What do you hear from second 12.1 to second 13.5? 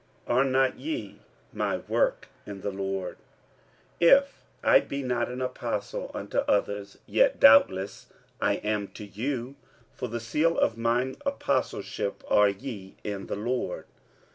are ye in the